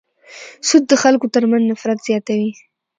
[0.67, 2.51] سود د خلکو تر منځ نفرت زیاتوي.